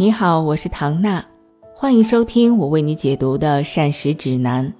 [0.00, 1.24] 你好，我是唐娜，
[1.74, 4.72] 欢迎收听我为你解读的膳食指南。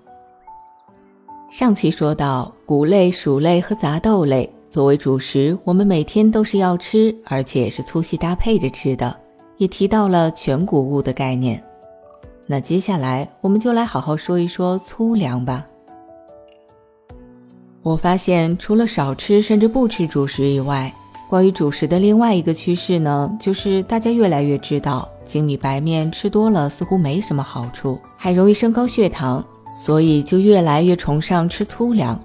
[1.50, 9.18] 上期说到，谷类、薯类和杂豆类作为主食，我们每天都是要吃，而且是粗细搭配着吃的，
[9.56, 11.60] 也提到了全谷物的概念。
[12.46, 15.66] 那接下来我们就来好好说一说粗粮吧。
[17.82, 20.94] 我发现，除了少吃甚至不吃主食以外，
[21.28, 29.44] 关于主食的另外一个趋势呢，就是大家越来越知道，精米白面吃多了似乎没什么好处，还容易升高血糖，
[29.76, 32.18] 所以就越来越崇尚吃粗粮。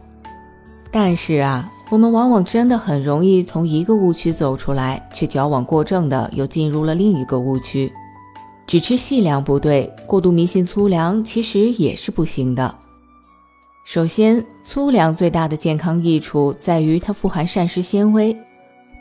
[0.89, 7.91] 但是啊，我们往往真的很容易从一个误区走出来，却矫枉过正的又进入了另一个误区。
[8.65, 12.73] 只吃细粮不对，过度迷信粗粮其实也是不行的。
[13.83, 18.33] 首先，粗粮最大的健康益处在于它富含膳食纤维。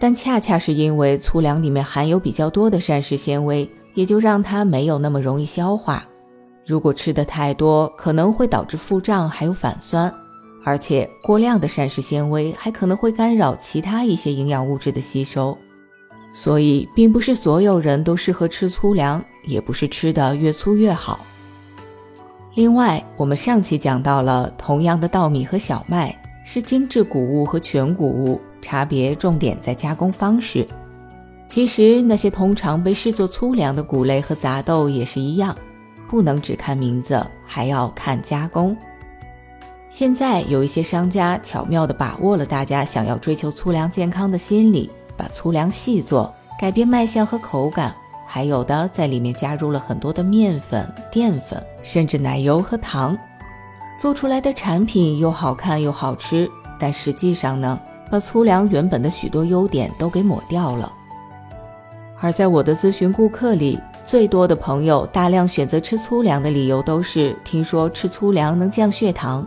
[0.02, 6.04] 但恰恰是因为粗粮里面含有比较多的膳食纤维，也就让它没有那么容易消化。
[6.66, 10.12] 如果吃的太多，可能会导致腹胀，还有反酸。
[10.64, 15.56] 而且过量的膳食纤维还可能会干扰其他一些营养物质的吸收。
[16.34, 21.20] 所以，并不是所有人都适合吃粗粮，也不是吃的越粗越好。
[22.56, 26.12] 另外，我们上期讲到了，同样的稻米和小麦
[26.44, 28.40] 是精致谷物和全谷物。
[28.62, 30.66] 差别重点在加工方式。
[31.46, 35.54] 其实那些通常被视作粗粮的谷类和杂豆也是一样，
[36.08, 38.74] 不能只看名字，还要看加工。
[39.90, 47.94] 现在有一些商家巧妙地把握了大家想要追求粗粮健康的心理，把粗粮细做，改变卖相和口感，
[48.26, 53.14] 还有的在里面加入了很多的面粉、淀粉，甚至奶油和糖，
[53.98, 57.78] 做出来的产品又好看又好吃，但实际上呢？
[58.12, 60.92] 把粗粮原本的许多优点都给抹掉了。
[62.20, 69.46] 而在我的咨询顾客里，最多的朋友大量选择吃粗粮的理由都是听说吃粗粮能降血糖。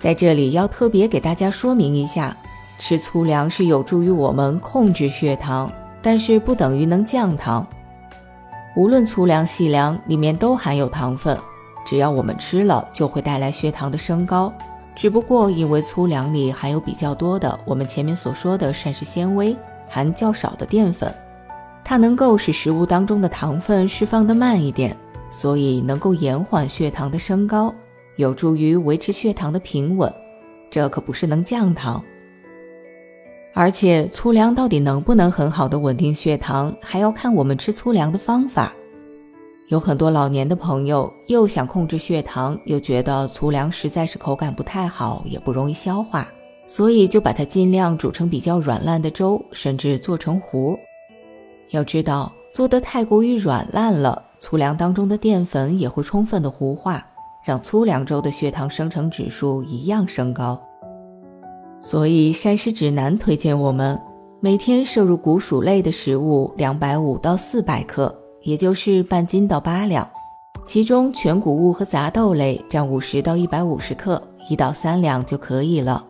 [0.00, 2.36] 在这里要特别给大家说明一下，
[2.80, 5.70] 吃粗粮是有助于我们控制血糖，
[6.02, 7.64] 但是不等于能降糖。
[8.74, 11.38] 无论粗粮、细粮里面都含有糖分，
[11.86, 14.52] 只要我们吃了，就会带来血糖的升高。
[15.00, 19.56] 只不过因为粗粮里含有比较多的我们前面所说的膳食纤维，
[19.88, 21.10] 含较少的淀粉，
[21.82, 24.94] 它能够使食物当中的糖分释放的慢一点，
[25.30, 27.74] 所以能够延缓血糖的升高，
[28.16, 30.12] 有助于维持血糖的平稳。
[30.70, 32.04] 这可不是能降糖，
[33.54, 38.74] 而且粗粮到底能不能很好的稳定血糖，还要看我们吃粗粮的方法。
[39.70, 46.26] 有很多老年的朋友又想控制血糖，又觉得粗粮实在是口感不太好，也不容易消化，
[46.66, 50.76] 所以就把它尽量煮成比较软烂的粥，甚至做成糊。
[51.68, 57.06] 要知道，做得太过于软烂了，粗粮当中的淀粉也会充分的糊化，
[57.44, 60.60] 让粗粮粥的血糖生成指数一样升高。
[61.80, 63.96] 所以膳食指南推荐我们
[64.40, 68.12] 每天摄入谷薯类的食物两百五到四百克。
[68.42, 70.08] 也就是半斤到八两，
[70.66, 76.04] 其中全谷物和杂豆类占五十到一百五十克，一到三两就可以了。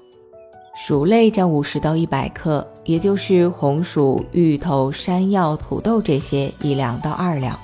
[0.76, 7.58] 薯类占五十到一百克，也就是红薯、芋头、山药、土豆这些一两到二两。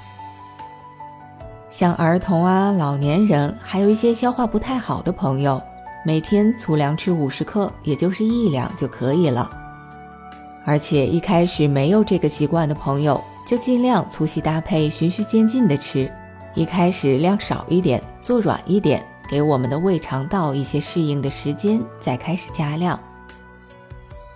[1.70, 5.62] 像儿童啊、老年人，还有一些消化不太好的朋友，
[6.04, 9.50] 每天粗粮吃五十克，也就是一两就可以了。
[10.64, 13.22] 而且一开始没有这个习惯的朋友。
[13.46, 16.12] 就尽量粗细搭配，循序渐进的吃。
[16.56, 22.98] 一开始量少一点，做软一点，给我们的胃肠道一些适应的时间，再开始加量。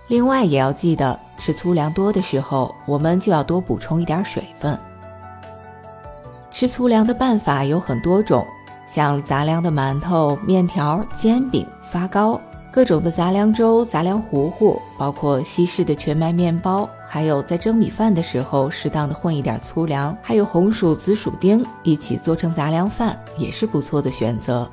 [0.07, 4.79] 另外也要记得，吃粗粮多的时候，我们就要多补充一点水分。
[6.49, 8.45] 吃粗粮的办法有很多种，
[8.87, 12.39] 像杂粮的馒头、面条、煎饼、发糕。
[12.73, 24.65] 各种的杂粮粥、杂粮糊糊，包括西式的全麦面包，还有在蒸米饭的时候适当的混一点粗粮，还有红薯、紫薯丁一起做成杂粮饭，也是不错的选择。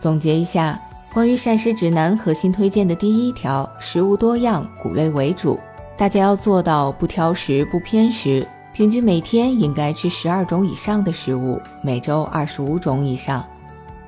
[0.00, 0.76] 总结一下，
[1.14, 5.60] 关于膳食指南核心推荐的第一条，食物多样，谷类为主，
[5.96, 13.46] 大家要做到不挑食、不偏食，平均每天应该吃十二种以上的食物，每周二十五种以上，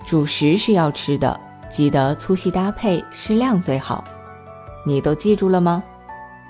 [0.04, 1.38] 主食是要吃的。
[1.70, 4.02] 记得粗细搭配，适量最好。
[4.84, 5.80] 你都记住了吗？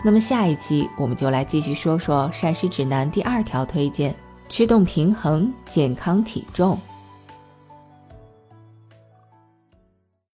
[0.05, 4.13] 那么下一期我们就来继续说说膳食指南第二条推荐：
[4.49, 6.77] 吃动平衡，健康体重。